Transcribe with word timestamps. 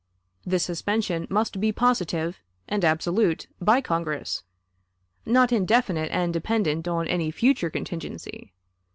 This 0.47 0.63
suspension 0.63 1.27
must 1.29 1.59
be 1.59 1.71
positive 1.71 2.39
and 2.67 2.83
absolute 2.83 3.45
by 3.61 3.81
Congress, 3.81 4.43
not 5.27 5.51
indefinite 5.51 6.09
and 6.11 6.33
dependent 6.33 6.87
on 6.87 7.07
any 7.07 7.29
future 7.29 7.69
contingency. 7.69 8.51